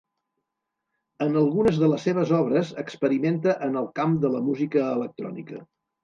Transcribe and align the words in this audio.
En 1.25 1.35
algunes 1.41 1.75
de 1.83 1.89
les 1.91 2.05
seves 2.07 2.31
obres 2.37 2.71
experimenta 2.83 3.55
en 3.67 3.77
el 3.83 3.89
camp 3.99 4.15
de 4.23 4.31
la 4.37 4.41
música 4.47 4.87
electrònica. 4.95 5.61